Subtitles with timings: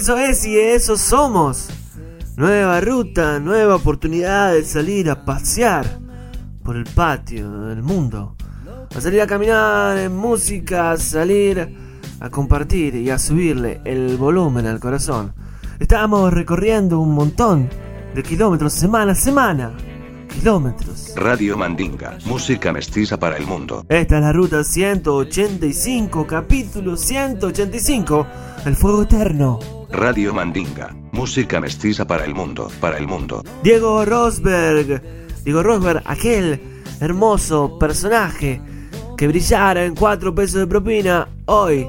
[0.00, 1.68] Eso es y eso somos.
[2.34, 5.84] Nueva ruta, nueva oportunidad de salir a pasear
[6.64, 8.34] por el patio del mundo.
[8.96, 11.76] A salir a caminar en música, a salir
[12.18, 15.34] a compartir y a subirle el volumen al corazón.
[15.78, 17.68] Estamos recorriendo un montón
[18.14, 19.76] de kilómetros semana a semana.
[20.32, 21.12] Kilómetros.
[21.14, 23.84] Radio Mandinga, música mestiza para el mundo.
[23.90, 28.26] Esta es la ruta 185, capítulo 185,
[28.64, 29.79] el fuego eterno.
[29.92, 33.42] Radio Mandinga, música mestiza para el mundo, para el mundo.
[33.62, 35.02] Diego Rosberg,
[35.44, 36.60] Diego Rosberg, aquel
[37.00, 38.60] hermoso personaje
[39.16, 41.88] que brillara en cuatro pesos de propina hoy,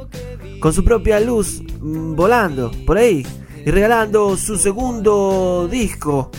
[0.59, 3.25] con su propia luz mm, volando por ahí
[3.65, 6.31] y regalando su segundo disco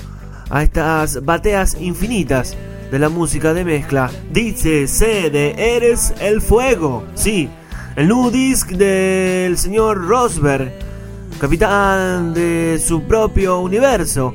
[0.51, 2.57] a estas bateas infinitas
[2.91, 4.11] de la música de mezcla.
[4.31, 4.87] Dice
[5.31, 7.05] de Eres el Fuego.
[7.15, 7.49] Sí,
[7.97, 10.92] el nuevo disc del señor Rosberg,
[11.43, 14.33] capitán de su propio universo.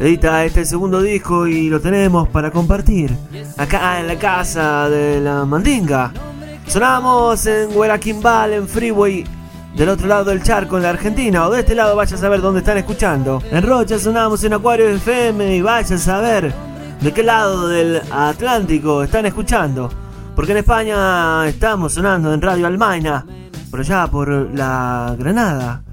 [0.00, 3.16] Edita este segundo disco y lo tenemos para compartir
[3.56, 6.12] acá en la casa de la Mandinga.
[6.66, 9.24] Sonamos en Hueraquimbal, en Freeway,
[9.76, 12.40] del otro lado del charco en la Argentina, o de este lado vaya a saber
[12.40, 13.40] dónde están escuchando.
[13.52, 16.52] En Rocha sonamos en Acuario FM y vaya a saber
[17.00, 19.88] de qué lado del Atlántico están escuchando.
[20.34, 23.24] Porque en España estamos sonando en Radio Almaina,
[23.70, 25.84] por allá por la Granada.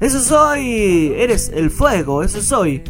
[0.00, 2.82] Eso soy, eres el fuego, eso soy.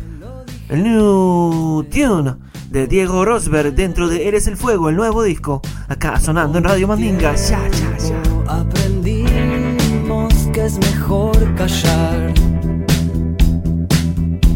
[0.69, 2.34] El new tune
[2.71, 6.89] de Diego Rosberg dentro de Eres el Fuego, el nuevo disco, acá sonando en Radio
[6.89, 7.37] Mandinga.
[7.37, 8.21] Ya, ya, ya.
[8.53, 12.34] Aprendimos que es mejor callar.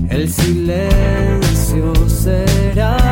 [0.08, 3.09] El silencio será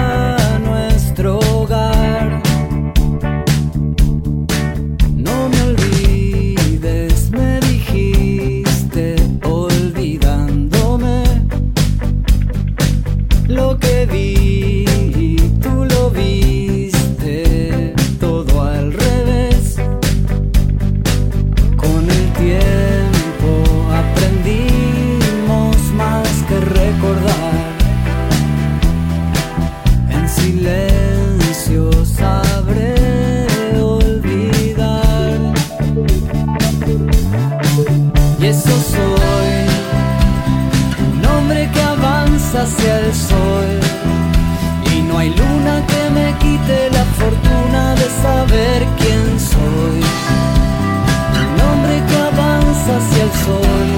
[52.96, 53.88] hacia el sol.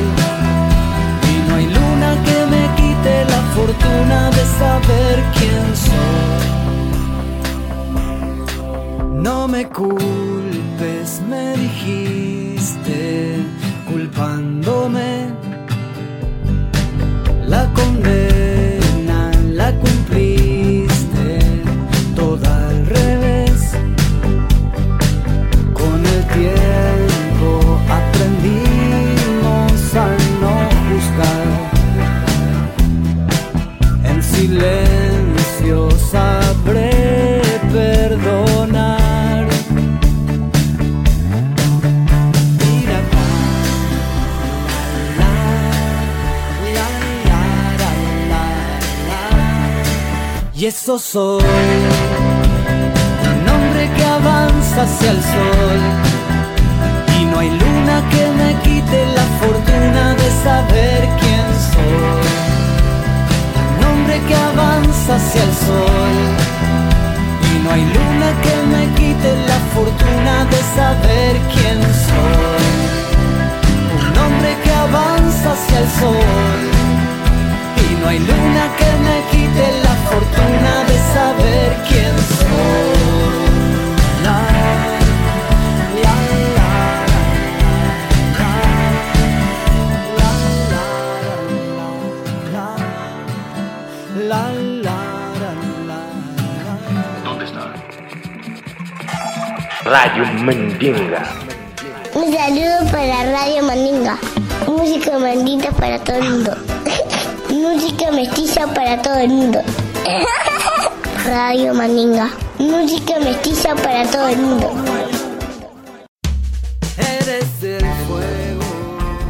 [1.31, 6.45] Y no hay luna que me quite la fortuna de saber quién soy.
[9.23, 10.20] No me curo.
[50.71, 51.43] Eso soy,
[53.33, 55.81] un hombre que avanza hacia el sol.
[57.19, 62.31] Y no hay luna que me quite la fortuna de saber quién soy.
[63.67, 66.17] Un hombre que avanza hacia el sol.
[67.51, 72.67] Y no hay luna que me quite la fortuna de saber quién soy.
[74.07, 76.61] Un hombre que avanza hacia el sol.
[77.85, 79.80] Y no hay luna que me quite la
[80.21, 82.91] fortuna de saber quién soy.
[94.29, 94.53] La,
[94.83, 94.95] la,
[95.89, 96.01] la,
[97.25, 97.73] ¿Dónde está?
[99.85, 101.23] Radio Mandinga.
[102.15, 104.19] Un saludo para Radio Mandinga.
[104.67, 106.57] Música mandinga para todo el mundo.
[107.49, 109.61] Música mestiza para todo el mundo.
[111.27, 112.31] Radio Mandinga.
[112.59, 114.71] Música mestiza para todo el mundo.
[116.97, 118.61] Eres el fuego.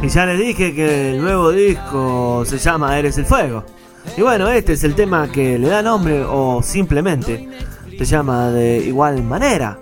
[0.01, 3.63] Y ya les dije que el nuevo disco se llama Eres el Fuego.
[4.17, 7.47] Y bueno, este es el tema que le da nombre o simplemente
[7.97, 9.77] se llama de igual manera.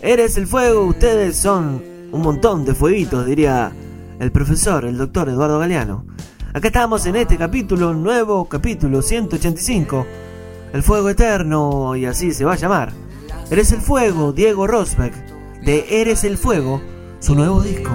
[0.00, 1.82] Eres el Fuego, ustedes son
[2.12, 3.72] un montón de fueguitos, diría
[4.18, 6.04] el profesor, el doctor Eduardo Galeano.
[6.52, 10.04] Acá estamos en este capítulo, nuevo capítulo 185.
[10.72, 12.92] El Fuego Eterno, y así se va a llamar.
[13.52, 15.14] Eres el Fuego, Diego Rosbeck,
[15.62, 16.82] de Eres el Fuego,
[17.20, 17.92] su nuevo disco.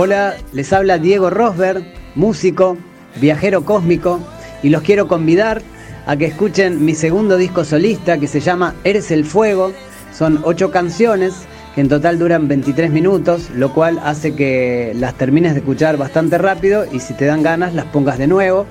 [0.00, 1.82] Hola, les habla Diego Rosberg,
[2.14, 2.78] músico,
[3.20, 4.20] viajero cósmico,
[4.62, 5.60] y los quiero convidar
[6.06, 9.72] a que escuchen mi segundo disco solista que se llama Eres el Fuego.
[10.16, 15.54] Son ocho canciones que en total duran 23 minutos, lo cual hace que las termines
[15.54, 18.66] de escuchar bastante rápido y si te dan ganas las pongas de nuevo.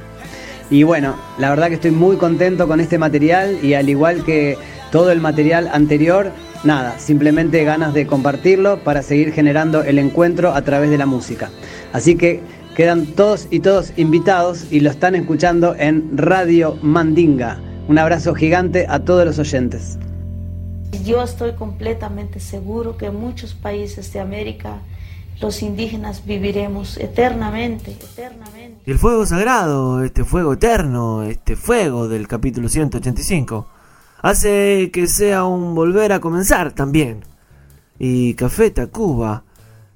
[0.69, 4.57] Y bueno, la verdad que estoy muy contento con este material y al igual que
[4.93, 6.31] todo el material anterior,
[6.63, 11.49] nada, simplemente ganas de compartirlo para seguir generando el encuentro a través de la música.
[11.93, 12.41] Así que
[12.75, 17.59] quedan todos y todos invitados y lo están escuchando en Radio Mandinga.
[17.87, 19.97] Un abrazo gigante a todos los oyentes.
[21.03, 24.81] Yo estoy completamente seguro que en muchos países de América
[25.41, 28.81] los indígenas viviremos eternamente, eternamente.
[28.85, 33.67] Y el fuego sagrado, este fuego eterno, este fuego del capítulo 185,
[34.21, 37.23] hace que sea un volver a comenzar también.
[37.99, 39.43] Y Café Tacuba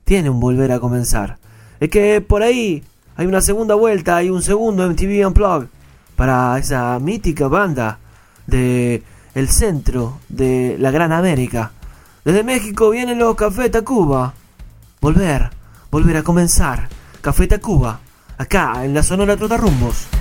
[0.03, 1.37] tiene un volver a comenzar.
[1.79, 2.83] Es que por ahí
[3.15, 5.67] hay una segunda vuelta, hay un segundo MTV Unplugged
[6.15, 7.99] para esa mítica banda
[8.47, 11.71] de el centro de la Gran América.
[12.23, 14.33] Desde México vienen los Café Tacuba.
[14.99, 15.49] Volver,
[15.89, 16.89] volver a comenzar.
[17.21, 17.99] Café Tacuba,
[18.37, 20.20] acá en la Sonora Trotarrumbos.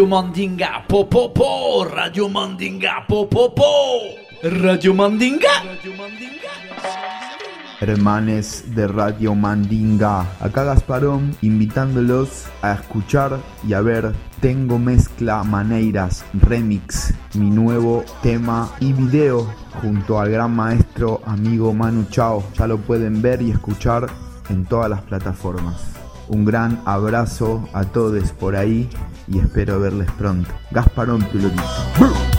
[0.00, 4.00] Radio Mandinga, po po po, Radio Mandinga, po po po,
[4.40, 5.60] Radio Mandinga.
[7.80, 13.36] Hermanes de Radio Mandinga, acá Gasparón invitándolos a escuchar
[13.68, 19.52] y a ver Tengo Mezcla Maneiras Remix, mi nuevo tema y video
[19.82, 22.42] junto al gran maestro amigo Manu Chao.
[22.56, 24.06] Ya lo pueden ver y escuchar
[24.48, 25.76] en todas las plataformas.
[26.28, 28.88] Un gran abrazo a todos por ahí
[29.30, 30.50] y espero verles pronto.
[30.70, 32.29] Gasparón Pelotito.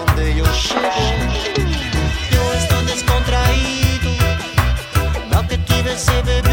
[0.00, 0.84] Lugares onde eu chego.
[2.32, 4.08] Eu estou descontraído,
[5.30, 6.49] não que tivesse bebido,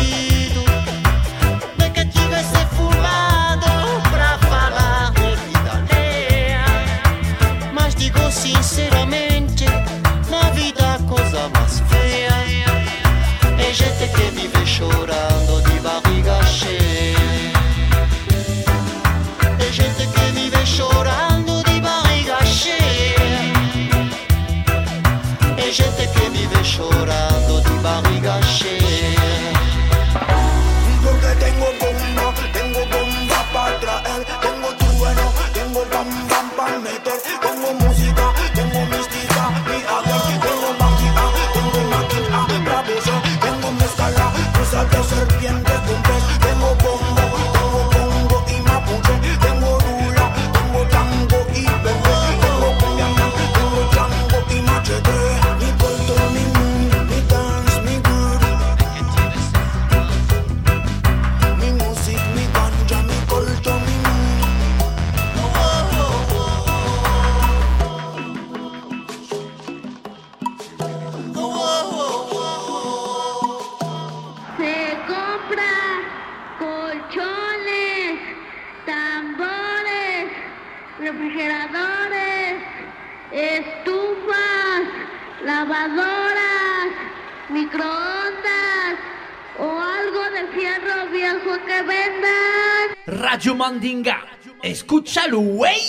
[95.27, 95.81] escúchalo, wey.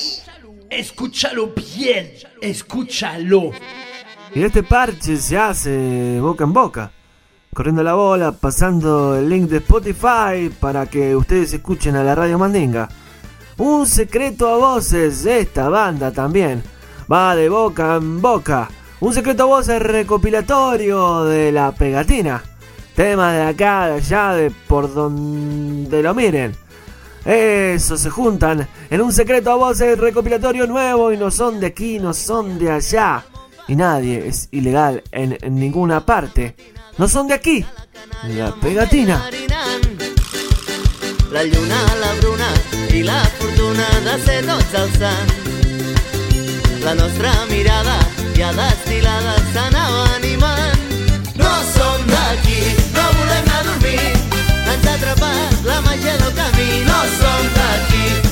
[0.71, 3.53] Escúchalo bien, escúchalo.
[4.35, 6.91] Y este parche se hace boca en boca.
[7.55, 12.39] Corriendo la bola, pasando el link de Spotify para que ustedes escuchen a la radio
[12.39, 12.89] Mandinga.
[13.57, 16.63] Un secreto a voces, esta banda también.
[17.11, 18.69] Va de boca en boca.
[19.01, 22.43] Un secreto a voces recopilatorio de la pegatina.
[22.95, 26.68] Temas de acá, de allá, de por donde lo miren.
[27.29, 31.99] Eso se juntan en un secreto a voces recopilatorio nuevo y no son de aquí,
[31.99, 33.23] no son de allá.
[33.67, 36.57] Y nadie es ilegal en, ninguna parte.
[36.97, 37.63] No son de aquí.
[38.29, 39.29] La pegatina.
[41.31, 42.49] La lluna, la bruna
[42.95, 45.35] i la fortuna de ser tots sants.
[46.83, 47.99] La nostra mirada
[48.39, 50.81] ja destilada s'anava animant.
[51.37, 54.17] No som d'aquí, no volem a dormir.
[54.73, 54.97] Ens ha
[55.65, 56.58] la màgia del camí.
[57.09, 58.28] No som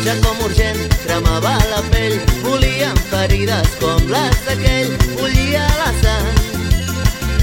[0.00, 6.38] Ferotge com urgent, cremava la pell, volíem ferides com les d'aquell, bullia la sang.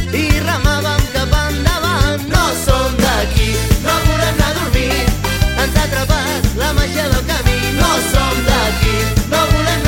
[0.10, 3.52] I remàvem cap endavant, no som d'aquí,
[3.86, 5.06] no volem anar a dormir.
[5.54, 8.96] Ens ha atrapat la màgia del camí, no som d'aquí,
[9.30, 9.87] no volem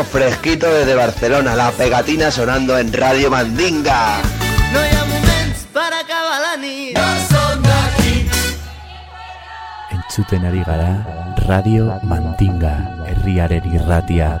[0.00, 4.20] estamos fresquitos desde Barcelona, la pegatina sonando en Radio Mandinga.
[4.72, 4.90] No hay
[10.64, 14.40] para Radio Mandinga, herriaren irratia.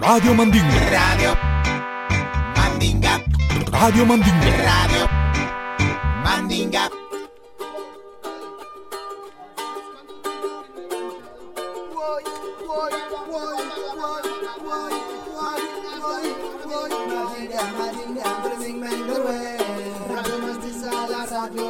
[0.00, 0.78] Radio Mandinga.
[0.90, 1.34] Radio
[2.54, 3.20] Mandinga.
[3.72, 4.50] Radio Mandinga.
[4.62, 5.08] Radio
[6.22, 6.90] Mandinga.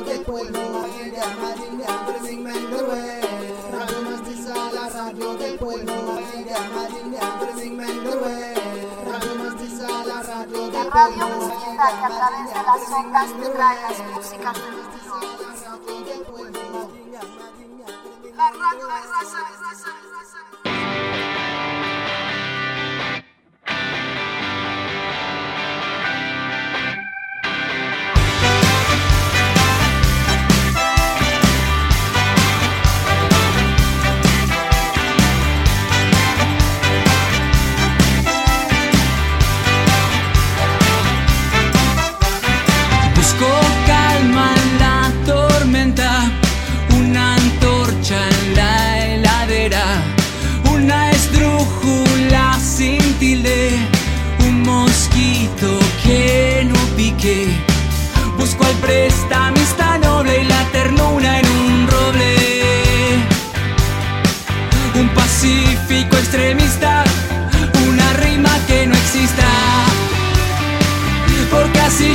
[0.07, 3.18] Después no hay de Madinga, pero sin Mendoza.
[10.99, 15.31] radio distinta que a través de las ondas te trae las músicas de los dioses.
[18.35, 19.23] La radio es la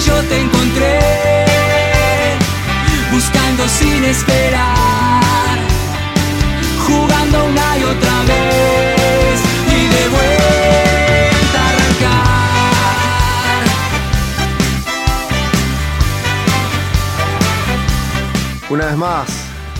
[0.05, 0.99] yo te encontré,
[3.11, 5.57] buscando sin esperar,
[6.85, 13.63] jugando una y otra vez y de vuelta arrancar.
[18.69, 19.27] Una vez más,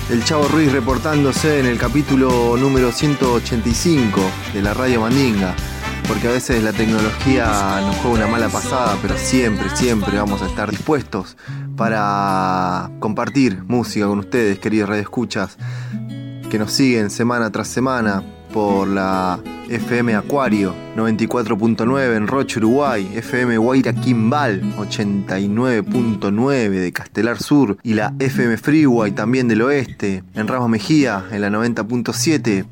[0.09, 4.21] el Chavo Ruiz reportándose en el capítulo número 185
[4.53, 5.55] de la Radio Mandinga.
[6.07, 7.45] Porque a veces la tecnología
[7.81, 11.37] nos juega una mala pasada, pero siempre, siempre vamos a estar dispuestos
[11.75, 15.57] para compartir música con ustedes, queridos radioescuchas,
[16.49, 19.39] que nos siguen semana tras semana por la
[19.69, 28.13] FM Acuario 94.9 en Roche, Uruguay, FM Guaira Quimbal 89.9 de Castelar Sur y la
[28.19, 32.65] FM Freeway también del oeste, en Ramos Mejía en la 90.7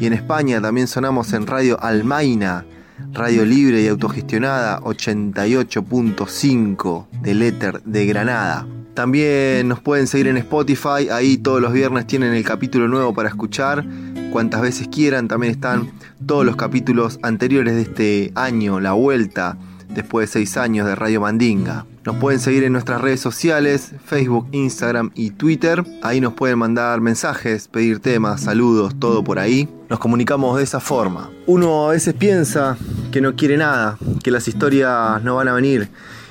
[0.00, 2.64] y en España también sonamos en Radio Almaina,
[3.12, 8.66] radio libre y autogestionada 88.5 del éter de Granada.
[8.94, 13.28] También nos pueden seguir en Spotify, ahí todos los viernes tienen el capítulo nuevo para
[13.28, 13.84] escuchar,
[14.30, 15.28] cuantas veces quieran.
[15.28, 15.92] También están
[16.26, 19.56] todos los capítulos anteriores de este año, la vuelta,
[19.94, 21.86] después de seis años de Radio Mandinga.
[22.04, 25.84] Nos pueden seguir en nuestras redes sociales, Facebook, Instagram y Twitter.
[26.02, 29.68] Ahí nos pueden mandar mensajes, pedir temas, saludos, todo por ahí.
[29.88, 31.30] Nos comunicamos de esa forma.
[31.46, 32.76] Uno a veces piensa
[33.10, 35.88] que no quiere nada, que las historias no van a venir.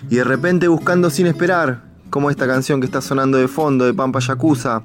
[0.09, 3.93] Y de repente buscando sin esperar, como esta canción que está sonando de fondo de
[3.93, 4.83] Pampa Yakuza,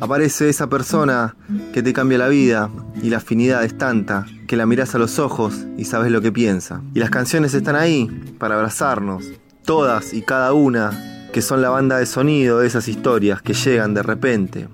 [0.00, 1.36] aparece esa persona
[1.72, 2.70] que te cambia la vida
[3.02, 6.32] y la afinidad es tanta que la miras a los ojos y sabes lo que
[6.32, 6.80] piensa.
[6.94, 8.06] Y las canciones están ahí
[8.38, 9.24] para abrazarnos,
[9.64, 13.94] todas y cada una, que son la banda de sonido de esas historias que llegan
[13.94, 14.68] de repente.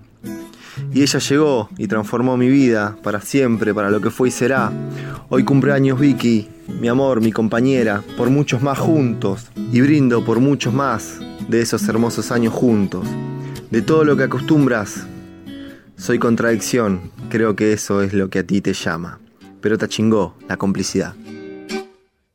[0.93, 4.71] Y ella llegó y transformó mi vida para siempre, para lo que fue y será.
[5.29, 6.49] Hoy cumpleaños Vicky,
[6.81, 9.47] mi amor, mi compañera, por muchos más juntos.
[9.73, 13.07] Y brindo por muchos más de esos hermosos años juntos.
[13.71, 15.07] De todo lo que acostumbras,
[15.97, 17.11] soy contradicción.
[17.29, 19.21] Creo que eso es lo que a ti te llama.
[19.61, 21.15] Pero te chingó la complicidad.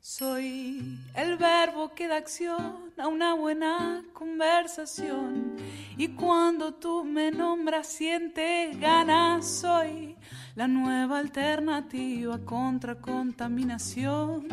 [0.02, 5.56] Soy el verbo que da reacción a una buena conversación.
[5.98, 10.18] Y cuando tú me nombras, sientes ganas, soy
[10.56, 14.48] la nueva alternativa contra contaminación.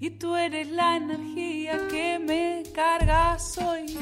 [0.00, 3.98] Y tú eres la energía que me carga, soy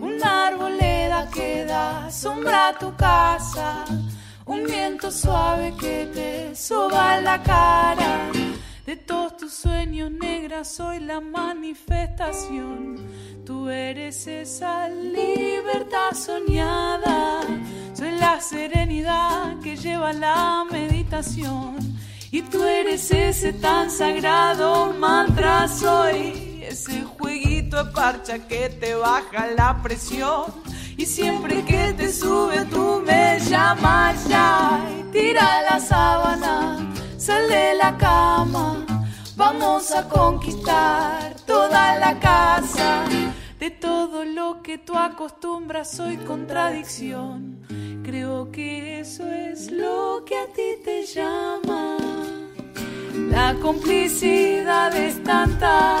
[0.00, 3.84] una arboleda que da sombra a tu casa.
[4.46, 8.30] Un viento suave que te soba la cara.
[8.86, 12.96] De todos tus sueños negras soy la manifestación.
[13.44, 17.40] Tú eres esa libertad soñada.
[17.92, 21.76] Soy la serenidad que lleva la meditación.
[22.30, 25.68] Y tú eres ese tan sagrado mantra.
[25.68, 30.67] Soy ese jueguito de parcha que te baja la presión.
[30.98, 34.84] Y siempre que te sube tú me llamas ya.
[35.12, 38.84] Tira la sábana sal de la cama,
[39.36, 43.04] vamos a conquistar toda la casa.
[43.60, 47.60] De todo lo que tú acostumbras soy contradicción.
[48.02, 51.96] Creo que eso es lo que a ti te llama.
[53.30, 56.00] La complicidad es tanta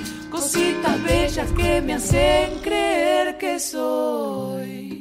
[0.31, 4.91] cositas bellas que me hacen creer que soy.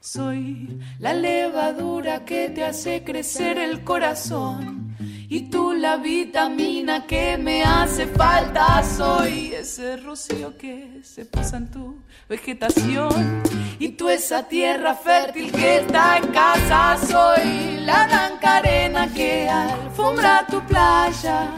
[0.00, 4.85] Soy la levadura que te hace crecer el corazón.
[5.28, 8.82] Y tú la vitamina que me hace falta.
[8.84, 11.96] Soy ese rocío que se posa en tu
[12.28, 13.42] vegetación.
[13.80, 16.96] Y tú esa tierra fértil que está en casa.
[17.04, 21.50] Soy la blanca arena que alfombra tu playa.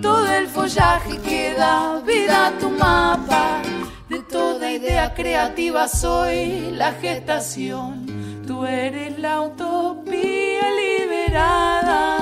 [0.00, 3.62] Todo el follaje que da vida a tu mapa.
[4.08, 8.04] De toda idea creativa soy la gestación.
[8.46, 12.21] Tú eres la utopía liberada.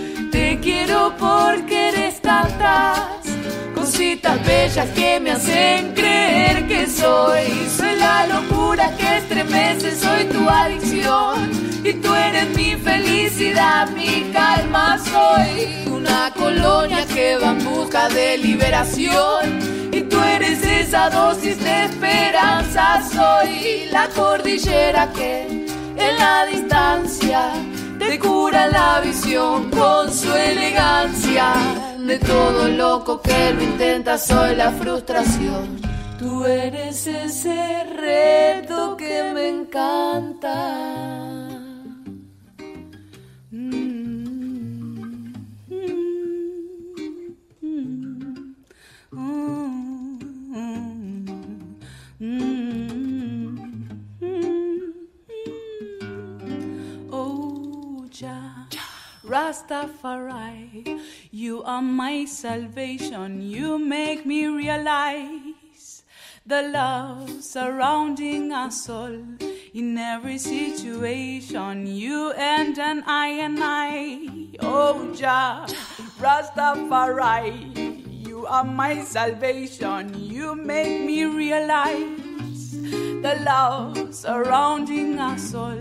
[0.31, 3.21] Te quiero porque eres tantas
[3.75, 7.67] cositas bellas que me hacen creer que soy.
[7.77, 11.51] Soy la locura que estremece, soy tu adicción.
[11.83, 14.97] Y tú eres mi felicidad, mi calma.
[14.99, 19.59] Soy una colonia que va en busca de liberación.
[19.91, 23.01] Y tú eres esa dosis de esperanza.
[23.13, 25.65] Soy la cordillera que
[25.97, 27.51] en la distancia
[28.07, 31.53] te cura la visión con su elegancia.
[31.99, 35.79] De todo loco que lo intenta, soy la frustración.
[36.17, 41.40] Tú eres ese reto que me encanta.
[59.31, 60.99] Rastafari,
[61.31, 63.41] you are my salvation.
[63.41, 66.03] You make me realize
[66.45, 69.15] the love surrounding us all
[69.73, 71.87] in every situation.
[71.87, 74.19] You and an I and I,
[74.59, 75.65] oh Jah,
[76.19, 77.55] Rastafari,
[78.27, 80.13] you are my salvation.
[80.13, 85.79] You make me realize the love surrounding us all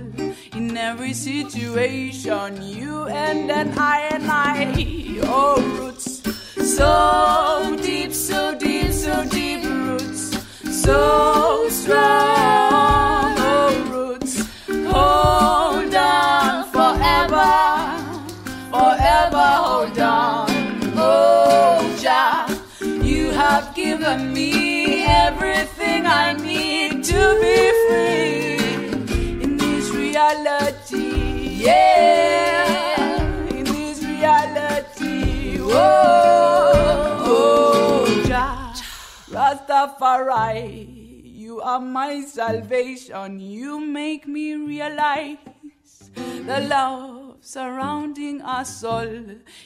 [0.55, 2.63] in every situation.
[2.63, 6.23] You and then I and I, oh roots,
[6.77, 10.23] so deep, so deep, so deep roots,
[10.83, 13.35] so strong.
[13.39, 14.35] Oh roots,
[14.69, 17.51] hold on forever,
[18.71, 20.51] forever hold on.
[20.97, 22.47] Oh Jah,
[23.03, 27.80] you have given me everything I need to be
[30.31, 33.21] reality, yeah.
[33.51, 35.73] In this reality, oh,
[37.27, 38.73] oh Jah,
[39.31, 40.87] Rastafari,
[41.25, 43.41] you are my salvation.
[43.41, 45.39] You make me realize
[46.15, 49.09] the love surrounding us all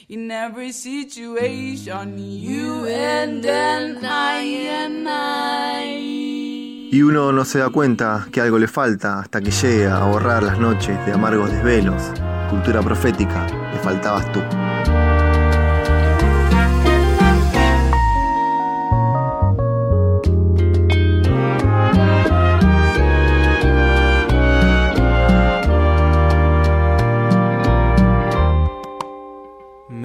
[0.09, 2.17] in every situation.
[2.17, 6.44] You and then I and I.
[6.91, 10.43] Y uno no se da cuenta que algo le falta hasta que llega a borrar
[10.43, 12.01] las noches de amargos desvelos.
[12.49, 14.41] Cultura profética, le faltabas tú.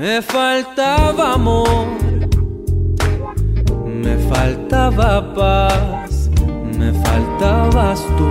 [0.00, 1.86] Me faltaba amor,
[3.86, 6.19] me faltaba paz,
[6.80, 8.28] me faltabas tú.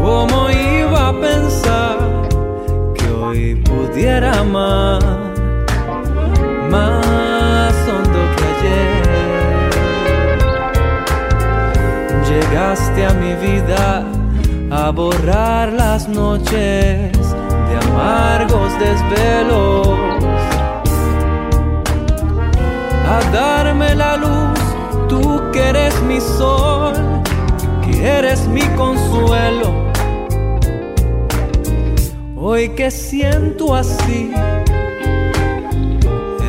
[0.00, 1.98] ¿Cómo iba a pensar
[2.96, 5.02] que hoy pudiera amar
[6.70, 9.70] más hondo que ayer?
[12.30, 14.04] Llegaste a mi vida
[14.70, 17.12] a borrar las noches
[17.68, 19.88] de amargos desvelos,
[23.14, 24.59] a darme la luz,
[25.10, 26.94] tú que eres mi sol,
[27.82, 29.90] que eres mi consuelo.
[32.36, 34.30] Hoy que siento así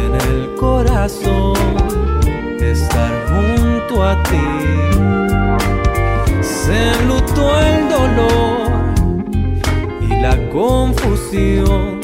[0.04, 1.58] en el corazón
[2.62, 4.50] estar junto a ti,
[6.42, 8.72] se enlutó el dolor
[10.08, 12.00] y la confusión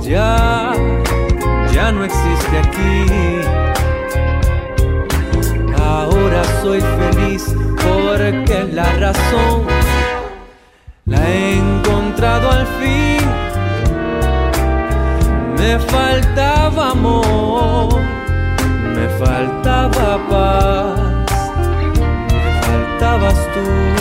[0.00, 0.72] ya,
[1.74, 3.77] ya no existe aquí.
[6.28, 9.62] Ahora soy feliz porque la razón
[11.06, 13.26] la he encontrado al fin.
[15.56, 17.98] Me faltaba amor,
[18.94, 21.50] me faltaba paz,
[22.30, 23.97] me faltabas tú.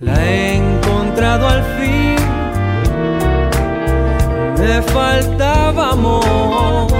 [0.00, 2.16] La he encontrado al fin.
[4.58, 6.90] Me faltaba amor,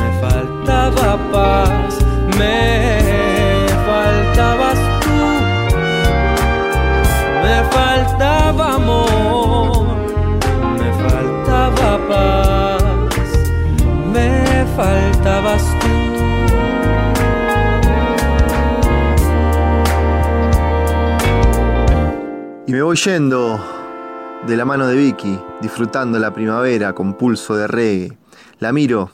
[0.00, 1.98] me faltaba paz,
[22.88, 23.62] voy yendo
[24.46, 28.16] de la mano de Vicky, disfrutando la primavera con pulso de reggae.
[28.60, 29.10] La miro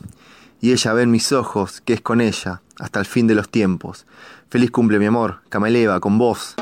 [0.60, 3.48] y ella ve en mis ojos que es con ella hasta el fin de los
[3.48, 4.06] tiempos.
[4.48, 6.54] Feliz cumple mi amor, Cameleva, con vos.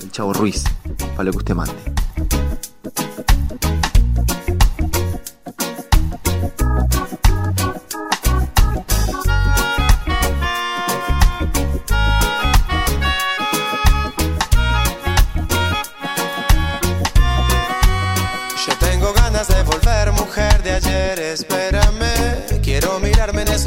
[0.00, 0.64] El Chavo Ruiz,
[1.14, 1.91] para lo que usted mande.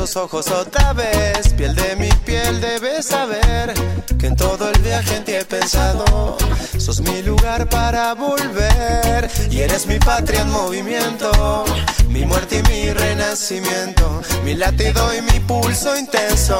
[0.05, 1.53] Esos ojos otra vez.
[1.57, 3.73] Piel de mi piel, debes saber
[4.19, 6.37] que en todo el viaje en ti he pensado.
[6.77, 11.65] Sos mi lugar para volver y eres mi patria en movimiento.
[12.09, 16.59] Mi muerte y mi renacimiento, mi latido y mi pulso intenso.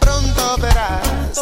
[0.00, 1.38] Pronto verás,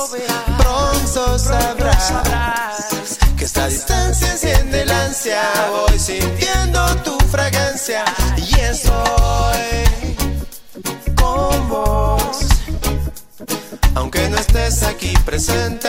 [0.58, 5.42] pronto sabrás que esta distancia enciende el ansia.
[5.70, 8.04] Voy sintiendo tu fragancia
[8.36, 10.17] y estoy
[11.18, 12.38] con vos.
[13.94, 15.88] Aunque no estés aquí presente,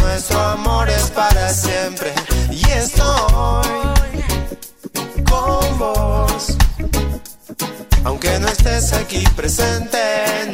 [0.00, 2.12] nuestro amor es para siempre.
[2.50, 3.66] Y estoy
[5.24, 6.57] con vos.
[8.04, 9.98] Aunque no estés aquí presente,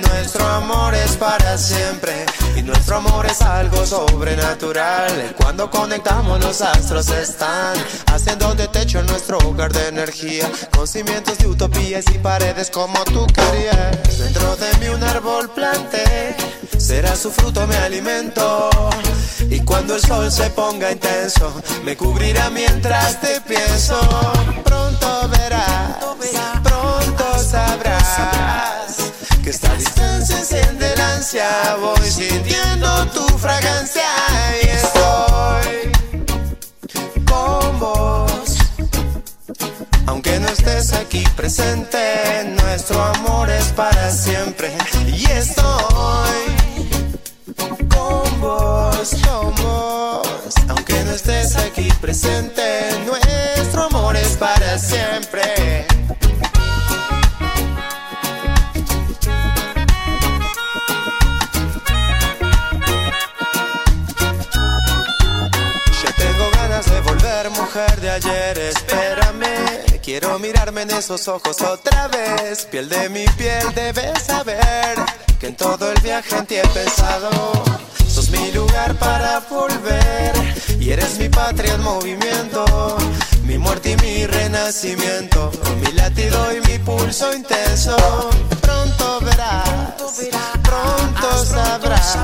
[0.08, 2.26] nuestro amor es para siempre.
[2.56, 5.34] Y nuestro amor es algo sobrenatural.
[5.36, 7.76] Cuando conectamos los astros están
[8.06, 10.50] haciendo de techo nuestro hogar de energía.
[10.74, 14.18] Con cimientos de utopías y paredes como tú querías.
[14.18, 16.36] Dentro de mí un árbol planté,
[16.78, 18.70] será su fruto mi alimento.
[19.50, 21.52] Y cuando el sol se ponga intenso,
[21.84, 23.98] me cubrirá mientras te pienso.
[24.64, 25.98] Pronto verás,
[27.54, 29.12] sabrás
[29.44, 31.76] que esta distancia enciende el ansia.
[31.80, 34.10] Voy sintiendo tu fragancia
[34.62, 35.74] y estoy
[37.30, 38.58] con vos.
[40.06, 42.02] Aunque no estés aquí presente,
[42.60, 44.72] nuestro amor es para siempre.
[45.06, 46.40] Y estoy
[47.94, 48.40] con
[49.24, 50.24] con vos.
[50.68, 52.64] Aunque no estés aquí presente,
[53.06, 55.93] nuestro amor es para siempre.
[68.24, 70.00] Ayer, espérame.
[70.02, 72.66] Quiero mirarme en esos ojos otra vez.
[72.66, 74.96] Piel de mi piel, debes saber
[75.40, 77.30] que en todo el viaje en ti he pensado.
[78.34, 80.32] Mi lugar para volver
[80.80, 82.64] y eres mi patria en movimiento.
[83.44, 87.96] Mi muerte y mi renacimiento, mi latido y mi pulso intenso.
[88.60, 89.68] Pronto verás,
[90.62, 92.18] pronto sabrás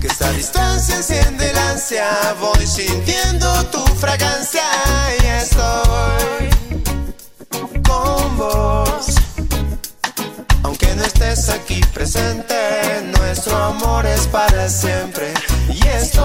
[0.00, 2.08] que esta distancia enciende el ansia.
[2.40, 4.62] Voy sintiendo tu fragancia
[5.20, 6.50] y estoy
[7.82, 8.83] con vos.
[10.94, 12.54] Aunque no estés aquí presente,
[13.18, 15.34] nuestro amor es para siempre.
[15.68, 16.22] Y estoy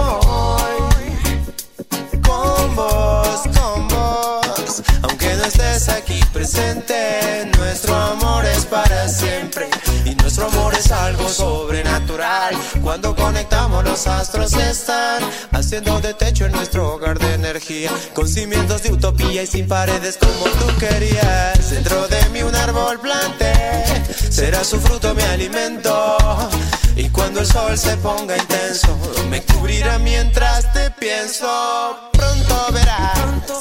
[2.22, 4.82] con vos, con vos.
[5.02, 9.68] Aunque no estés aquí presente, nuestro amor es para siempre.
[10.04, 12.54] Y nuestro amor es algo sobrenatural.
[12.80, 17.90] Cuando conectamos los astros están haciendo de techo en nuestro hogar de energía.
[18.14, 21.70] Con cimientos de utopía y sin paredes como tú querías.
[21.70, 23.99] Dentro de mí un árbol planté,
[24.30, 26.16] será su fruto mi alimento.
[26.96, 28.96] Y cuando el sol se ponga intenso,
[29.28, 31.46] me cubrirá mientras te pienso.
[32.12, 33.60] Pronto verás, pronto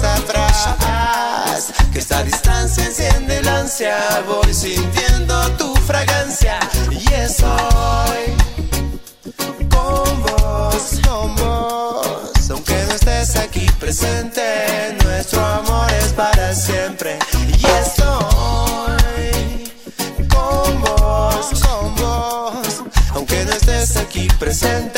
[0.00, 3.96] sabrás que esta distancia enciende el ansia.
[4.26, 6.58] Voy sintiendo tu fragancia
[6.90, 8.34] y estoy
[9.70, 12.50] con vos, con vos.
[12.50, 17.18] Aunque no estés aquí presente, nuestro amor es para siempre.
[24.62, 24.93] Aquí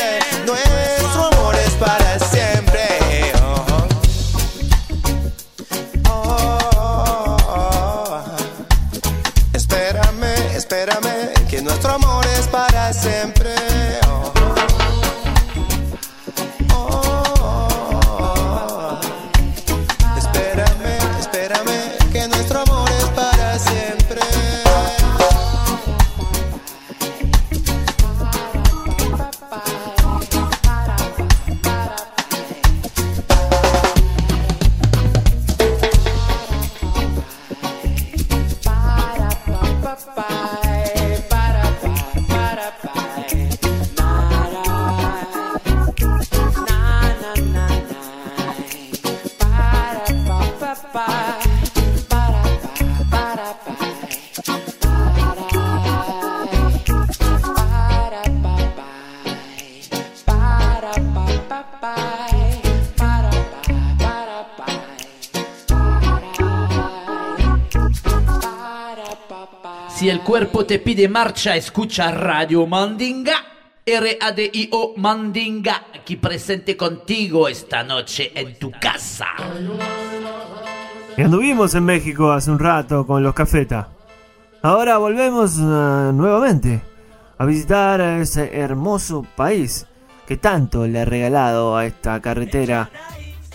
[69.97, 73.45] Si el cuerpo te pide marcha, escucha Radio Mandinga.
[73.83, 79.27] R-A-D-I-O Mandinga, aquí presente contigo esta noche en tu casa.
[81.17, 83.89] Y anduvimos en México hace un rato con los cafeta.
[84.61, 85.61] Ahora volvemos eh,
[86.13, 86.79] nuevamente
[87.39, 89.87] a visitar ese hermoso país
[90.27, 92.91] que tanto le ha regalado a esta carretera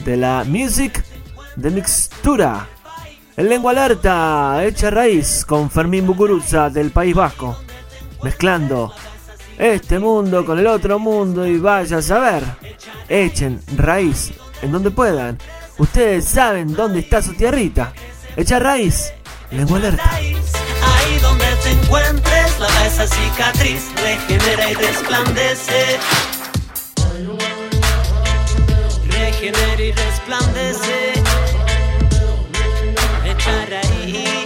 [0.04, 1.04] de la music
[1.54, 2.66] de mixtura.
[3.36, 7.56] En lengua alerta, hecha raíz con Fermín Bucuruza del País Vasco,
[8.24, 8.92] mezclando
[9.56, 12.42] este mundo con el otro mundo y vaya a saber,
[13.08, 14.32] echen raíz
[14.62, 15.38] en donde puedan.
[15.78, 17.92] Ustedes saben dónde está su tierrita.
[18.36, 19.12] Echa raíz,
[19.50, 20.10] lengua alerta.
[20.14, 25.98] Ahí donde te encuentres, lava esa cicatriz, regenera y resplandece.
[29.08, 31.12] Regenera y resplandece.
[33.24, 34.42] Echa raíz.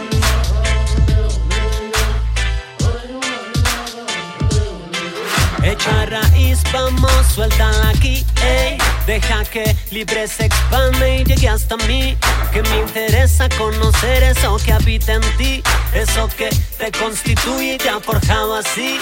[5.63, 8.79] Echa raíz, vamos, suéltala aquí, ey.
[9.07, 12.17] Deja que libre se expande y llegue hasta mí.
[12.53, 15.63] Que me interesa conocer eso que habita en ti.
[15.95, 16.49] Eso que
[16.79, 18.99] te constituye y te ha forjado así.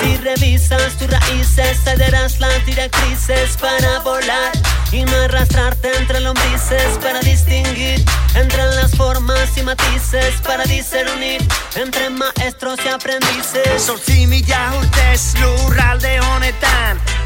[0.00, 4.52] Si revisas tus raíces, cederás las directrices para volar.
[4.92, 8.02] y no arrastrarte entre lombrices para distinguir
[8.34, 11.46] entre las formas y matices para discernir
[11.76, 13.84] entre maestros y aprendices.
[13.84, 16.17] Zortzi mila urtez lurralde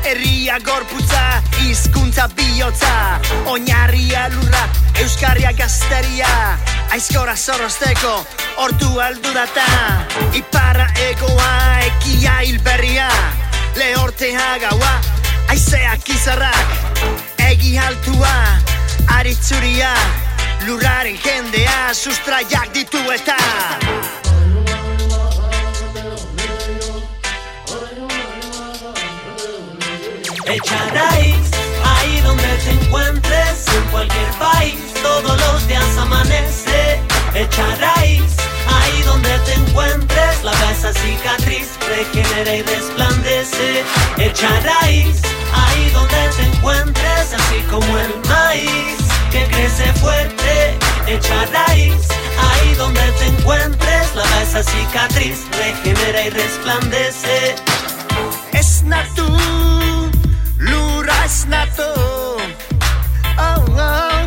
[0.05, 3.21] Herria gorputza, hizkuntza bihotza.
[3.47, 4.63] Oinarria lurra,
[5.01, 6.29] euskarria gazteria.
[6.93, 8.15] Aizkora zorrozteko,
[8.61, 9.65] ordu aldu data
[10.37, 11.53] Iparra egoa,
[11.87, 13.09] ekia hilberria.
[13.77, 14.93] Lehortea gaua,
[15.49, 16.77] aizeak izarrak.
[17.51, 18.35] Egi altua,
[19.19, 19.95] aritzuria.
[20.67, 23.39] Lurraren jendea, sustraiak ditu eta
[30.47, 31.51] Echa raíz
[31.85, 37.01] ahí donde te encuentres, en cualquier país, todos los días amanece.
[37.35, 38.23] Echa raíz
[38.67, 43.85] ahí donde te encuentres, la esa cicatriz regenera y resplandece.
[44.19, 45.23] Echa raíz
[45.55, 48.99] ahí donde te encuentres, así como el maíz
[49.31, 50.77] que crece fuerte.
[51.07, 51.95] Echa raíz
[52.51, 57.55] ahí donde te encuentres, la esa cicatriz regenera y resplandece.
[58.53, 59.27] Ez natu,
[60.71, 61.91] luras na to.
[63.39, 64.23] Oh, oh.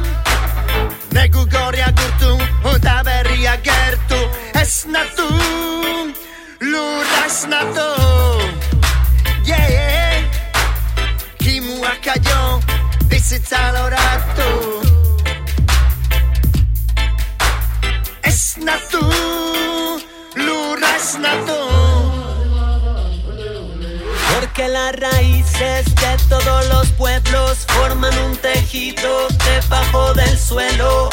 [1.15, 2.31] Negu goria gurtu
[2.63, 4.19] Oda berria gertu.
[4.53, 5.27] Ez natu
[6.59, 7.89] Luras na to.
[9.45, 10.23] Yeah
[11.37, 12.59] Kimua kaio
[13.09, 14.49] Bizitza loratu.
[18.23, 19.03] Ez natu
[20.35, 21.74] Luras na to.
[24.55, 31.09] Porque las raíces de todos los pueblos forman un tejido debajo del suelo,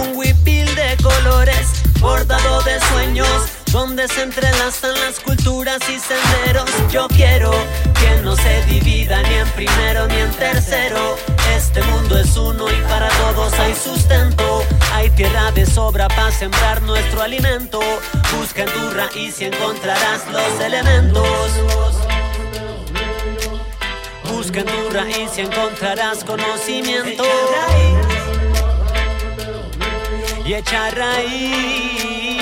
[0.00, 1.68] un huipil de colores
[2.00, 3.28] bordado de sueños,
[3.70, 6.68] donde se entrelazan las culturas y senderos.
[6.90, 7.52] Yo quiero
[8.00, 11.16] que no se divida ni en primero ni en tercero.
[11.54, 14.64] Este mundo es uno y para todos hay sustento.
[14.92, 17.78] Hay tierra de sobra para sembrar nuestro alimento.
[18.36, 21.52] Busca en tu raíz y encontrarás los elementos.
[24.32, 27.22] Busca en tu raíz y encontrarás conocimiento.
[30.46, 32.40] Y echa raíz,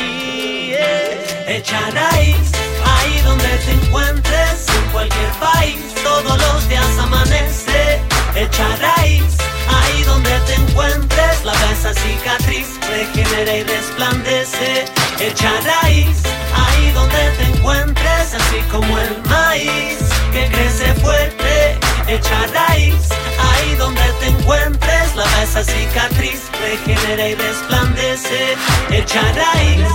[1.48, 2.52] echa raíz,
[2.86, 8.00] ahí donde te encuentres, en cualquier país, todos los días amanece.
[8.36, 9.36] Echa raíz,
[9.68, 14.84] ahí donde te encuentres, la esa cicatriz regenera y resplandece.
[15.18, 16.22] Echa raíz,
[16.54, 21.78] ahí donde te encuentres, así como el maíz que crece fuerte.
[22.08, 23.08] Echa raíz,
[23.38, 28.56] ahí donde te encuentres, la esa cicatriz regenera y resplandece.
[28.90, 29.86] Echa raíz.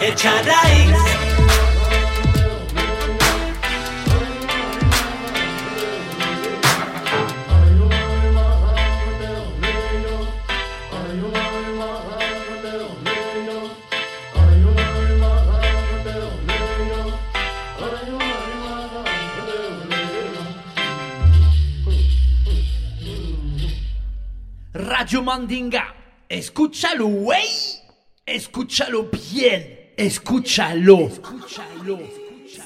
[0.00, 1.13] Echa raíz.
[24.96, 25.92] Radio Mandinga,
[26.28, 27.48] escúchalo, güey.
[28.24, 29.90] Escúchalo bien.
[29.96, 31.08] Escúchalo.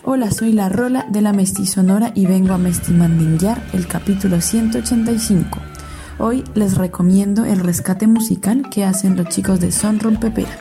[0.04, 5.58] Hola, soy la Rola de la Mestizonora y vengo a mestimandinguear el capítulo 185.
[6.18, 10.58] Hoy les recomiendo el rescate musical que hacen los chicos de Son Rompepera,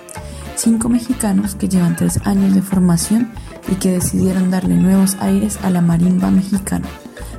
[0.56, 3.30] cinco mexicanos que llevan tres años de formación
[3.70, 6.88] y que decidieron darle nuevos aires a la marimba mexicana,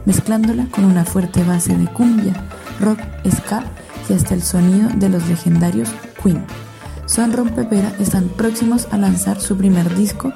[0.04, 2.34] mezclándola con una fuerte base de cumbia,
[2.78, 3.00] rock,
[3.34, 3.64] ska
[4.08, 5.90] y hasta el sonido de los legendarios
[6.22, 6.44] Queen.
[7.06, 10.32] Son Rompepera están próximos a lanzar su primer disco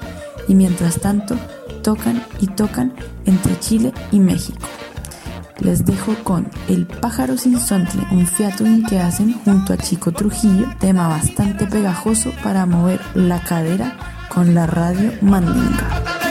[0.49, 1.37] y mientras tanto
[1.83, 2.93] tocan y tocan
[3.27, 4.67] entre Chile y México.
[5.59, 10.67] Les dejo con El pájaro sin sontle, un featuring que hacen junto a Chico Trujillo,
[10.81, 13.97] tema bastante pegajoso para mover la cadera
[14.29, 16.22] con la radio Mandinga.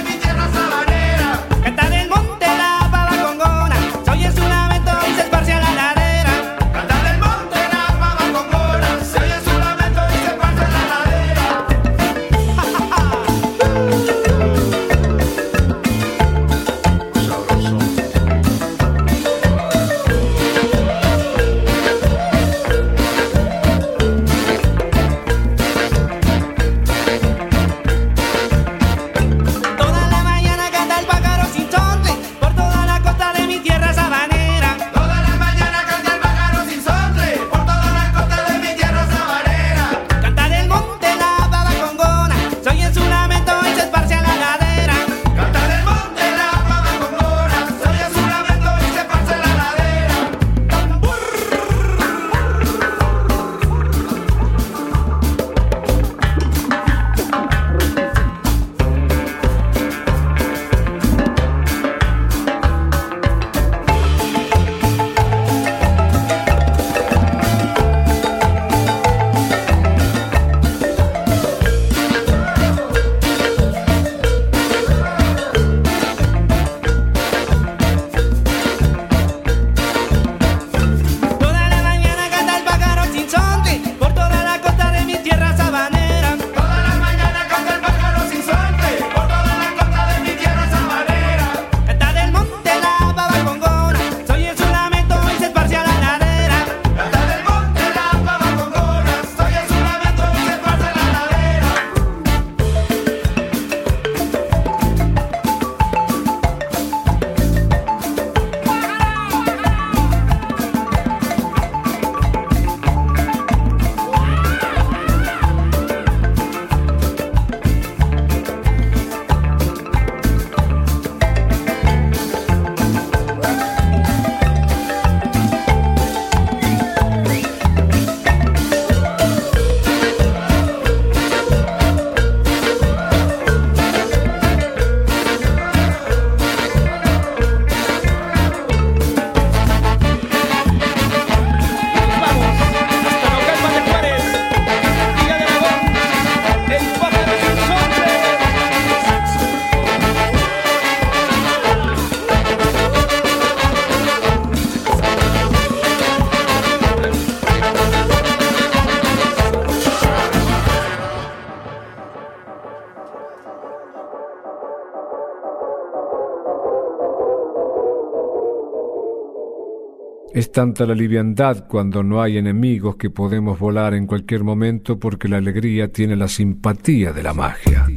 [170.52, 175.30] Es tanta la liviandad cuando no hay enemigos que podemos volar en cualquier momento porque
[175.30, 177.88] la alegría tiene la simpatía de la magia.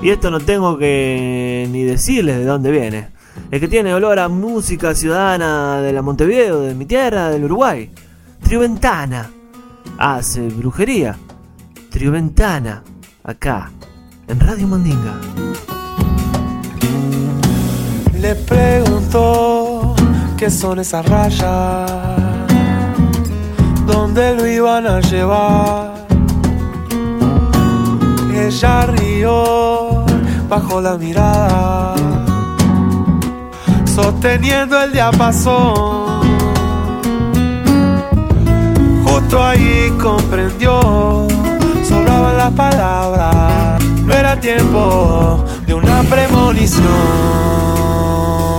[0.00, 3.08] Y esto no tengo que ni decirles de dónde viene.
[3.50, 7.90] Es que tiene olor a música ciudadana de la Montevideo, de mi tierra, del Uruguay.
[8.40, 9.28] Trioventana.
[9.98, 11.16] Hace brujería.
[11.90, 12.84] Trioventana.
[13.24, 13.72] Acá,
[14.28, 15.20] en Radio Mandinga.
[18.20, 19.59] Le preguntó
[20.40, 21.90] qué son esas rayas,
[23.86, 26.06] dónde lo iban a llevar.
[28.34, 30.06] Ella rió
[30.48, 31.94] bajo la mirada,
[33.84, 36.22] sosteniendo el diapasón.
[39.04, 41.28] Justo ahí comprendió,
[41.86, 48.49] sobraban las palabras, no era tiempo de una premonición.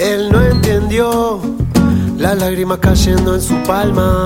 [0.00, 1.42] Él no entendió
[2.16, 4.24] las lágrimas cayendo en su palma.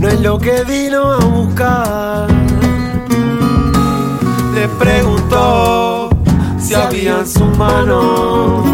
[0.00, 2.28] No es lo que vino a buscar.
[4.52, 6.10] Le preguntó
[6.58, 8.64] si había en su mano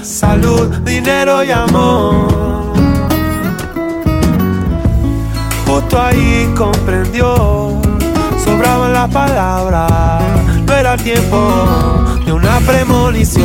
[0.00, 2.72] salud, dinero y amor.
[5.66, 7.80] Justo ahí comprendió,
[8.44, 10.22] sobraban las palabras,
[10.68, 11.38] no era tiempo
[12.24, 13.44] de una premonición.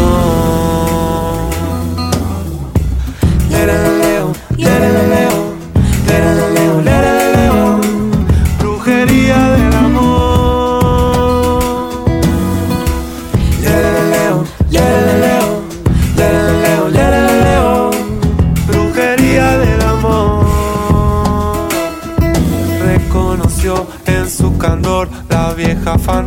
[3.49, 5.52] Lereleleo, lereleleo, lereleleo,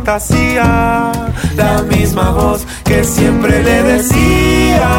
[0.07, 1.11] fantasía,
[1.57, 4.89] la misma voz que siempre le decía.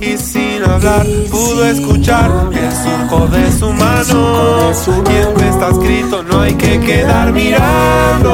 [0.00, 4.72] Y sin hablar pudo escuchar el surco de su mano.
[5.04, 8.30] Que está escrito no hay que quedar mirando.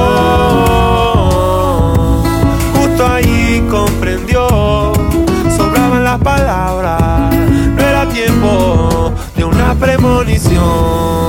[2.77, 4.93] Justo ahí comprendió,
[5.57, 7.35] sobraban las palabras,
[7.77, 11.20] no era tiempo de una premonición.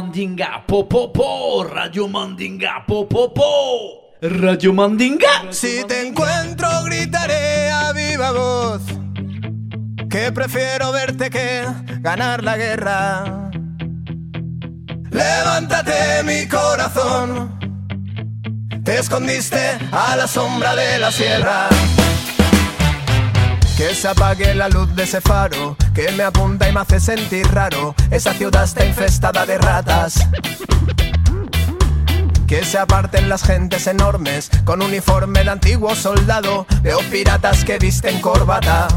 [0.00, 0.88] Mandinga, po
[1.68, 3.06] Radio Mandinga, po,
[4.22, 5.52] Radio Mandinga.
[5.52, 8.80] Si te encuentro gritaré a viva voz
[10.08, 11.66] que prefiero verte que
[12.00, 13.50] ganar la guerra.
[15.10, 17.58] Levántate mi corazón,
[18.82, 21.68] te escondiste a la sombra de la sierra.
[23.76, 27.46] Que se apague la luz de ese faro que me apunta y me hace sentir
[27.52, 27.94] raro.
[28.10, 30.26] Esa ciudad está infestada de ratas.
[32.46, 36.66] Que se aparten las gentes enormes con uniforme de antiguo soldado.
[36.82, 38.88] Veo piratas que visten corbata.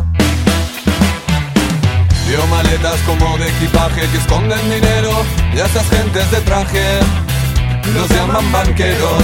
[2.27, 5.11] Veo maletas como de equipaje que esconden dinero
[5.53, 6.99] y a esas gentes de traje
[7.93, 9.23] los llaman banqueros.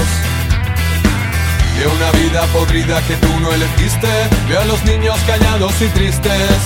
[1.80, 4.10] Veo una vida podrida que tú no elegiste,
[4.50, 6.58] veo a los niños callados y tristes,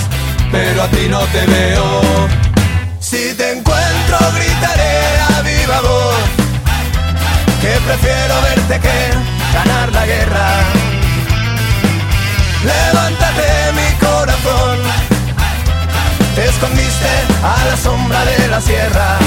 [0.53, 2.01] pero a ti no te veo.
[2.99, 4.95] Si te encuentro gritaré
[5.33, 6.23] a viva voz
[7.59, 8.97] que prefiero verte que
[9.53, 10.47] ganar la guerra.
[12.71, 13.47] Levántate
[13.79, 14.77] mi corazón,
[16.35, 19.17] te escondiste a la sombra de la sierra.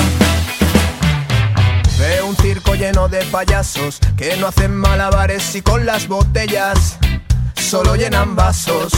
[1.98, 6.98] Veo un circo lleno de payasos que no hacen malabares y con las botellas
[7.54, 8.92] solo llenan vasos.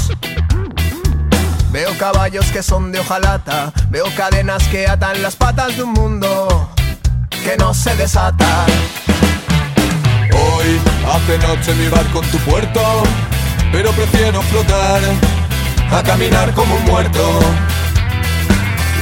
[1.70, 6.70] Veo caballos que son de hojalata, veo cadenas que atan las patas de un mundo
[7.44, 8.64] que no se desata.
[10.32, 12.80] Hoy hace noche mi barco en tu puerto,
[13.70, 15.02] pero prefiero flotar
[15.92, 17.38] a caminar como un muerto.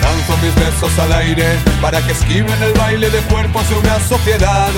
[0.03, 4.71] Lanzo mis besos al aire para que esquiven el baile de cuerpos de una sociedad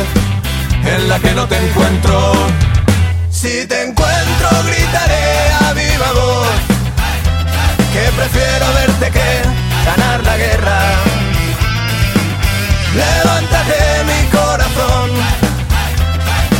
[0.84, 2.34] en la que no te encuentro.
[3.30, 6.77] Si te encuentro gritaré a viva voz
[7.92, 9.42] que prefiero verte que
[9.84, 10.78] ganar la guerra.
[12.94, 15.10] Levántate mi corazón,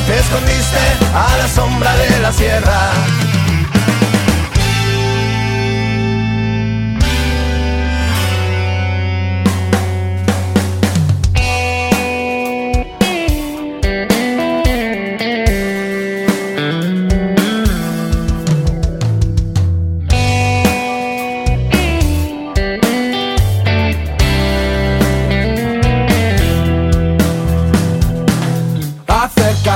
[0.07, 0.83] te escondiste
[1.15, 3.28] a la sombra de la sierra.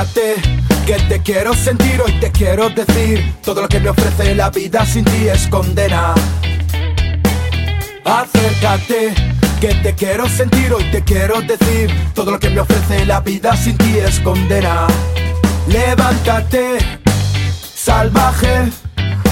[0.02, 0.42] Acércate,
[0.84, 4.84] que te quiero sentir, hoy te quiero decir Todo lo que me ofrece la vida
[4.84, 6.12] sin ti es condena.
[8.04, 9.14] Acércate,
[9.60, 13.56] que te quiero sentir, hoy te quiero decir Todo lo que me ofrece la vida
[13.56, 14.88] sin ti es condena.
[15.68, 16.78] Levántate,
[17.72, 18.72] salvaje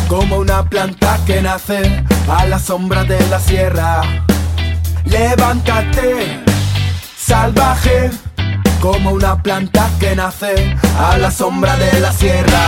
[0.06, 4.02] Como una planta que nace a la sombra de la sierra.
[5.04, 6.38] Levántate,
[7.18, 8.10] salvaje
[8.80, 12.60] como una planta que nace a la sombra de la sierra.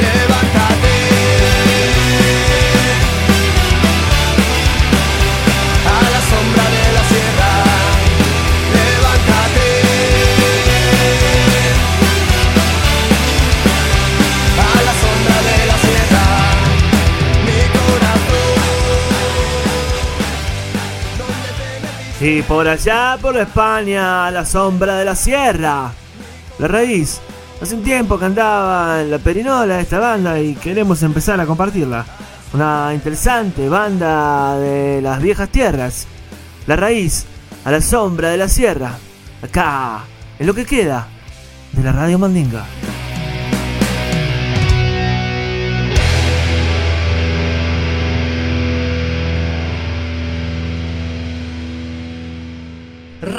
[0.00, 0.87] Levántate.
[22.20, 25.92] Y por allá, por España, a la sombra de la sierra.
[26.58, 27.20] La raíz.
[27.62, 32.04] Hace un tiempo que andaba en la perinola esta banda y queremos empezar a compartirla.
[32.52, 36.08] Una interesante banda de las viejas tierras.
[36.66, 37.24] La raíz,
[37.64, 38.98] a la sombra de la sierra.
[39.40, 40.00] Acá,
[40.40, 41.06] en lo que queda
[41.72, 42.64] de la radio Mandinga.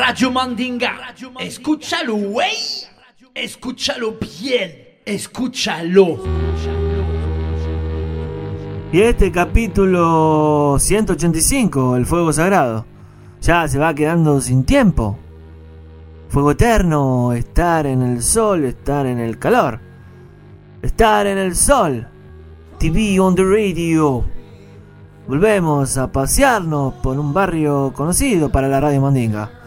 [0.09, 1.13] Radio Mandinga.
[1.39, 2.55] Escúchalo, güey.
[3.35, 5.01] Escúchalo bien.
[5.05, 6.17] Escúchalo.
[8.91, 12.87] Y este capítulo 185, el fuego sagrado,
[13.39, 15.19] ya se va quedando sin tiempo.
[16.29, 19.79] Fuego eterno, estar en el sol, estar en el calor.
[20.81, 22.07] Estar en el sol.
[22.79, 24.25] TV on the radio.
[25.27, 29.58] Volvemos a pasearnos por un barrio conocido para la radio Mandinga.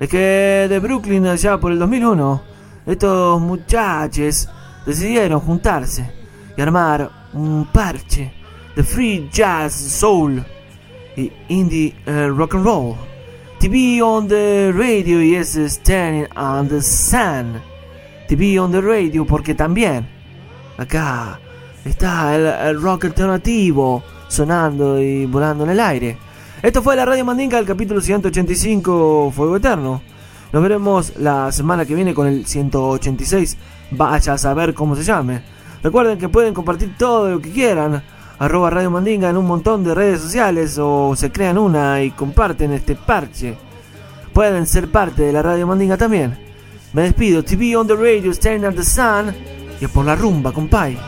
[0.00, 2.42] Es que de Brooklyn allá por el 2001,
[2.86, 4.48] estos muchachos
[4.86, 6.10] decidieron juntarse
[6.56, 8.32] y armar un parche
[8.74, 10.42] de free jazz, soul
[11.16, 12.96] y indie eh, rock and roll.
[13.58, 17.60] TV on the radio y es standing on the sun.
[18.26, 20.08] TV on the radio porque también
[20.78, 21.38] acá
[21.84, 26.29] está el, el rock alternativo sonando y volando en el aire.
[26.62, 30.02] Esto fue la Radio Mandinga, el capítulo 185, Fuego Eterno.
[30.52, 33.56] Nos veremos la semana que viene con el 186.
[33.92, 35.40] Vaya a saber cómo se llame.
[35.82, 38.02] Recuerden que pueden compartir todo lo que quieran.
[38.38, 42.72] Arroba Radio Mandinga en un montón de redes sociales o se crean una y comparten
[42.72, 43.56] este parche.
[44.34, 46.36] Pueden ser parte de la Radio Mandinga también.
[46.92, 47.42] Me despido.
[47.42, 49.34] TV on the radio, Staring at the Sun.
[49.80, 50.98] Y por la rumba, compay.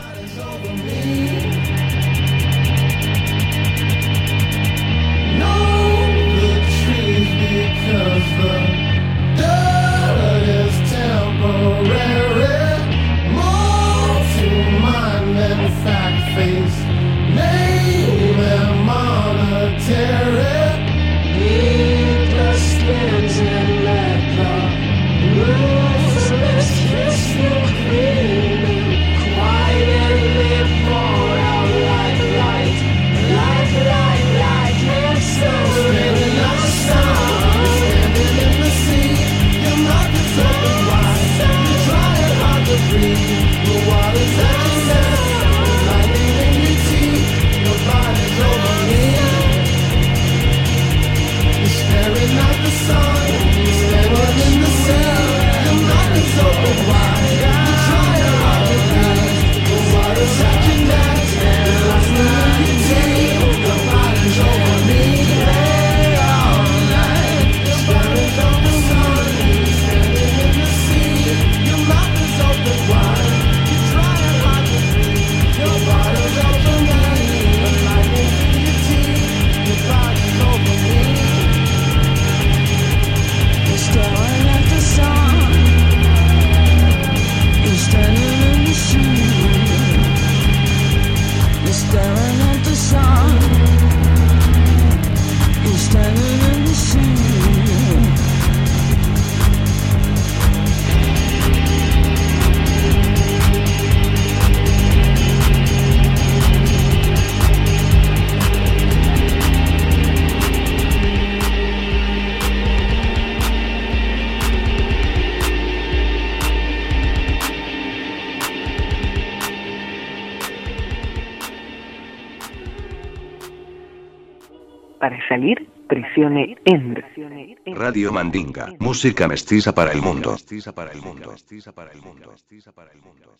[130.01, 131.31] Mundo.
[131.31, 132.31] Mestiza para el mundo.
[132.31, 133.33] Mestiza para el mundo.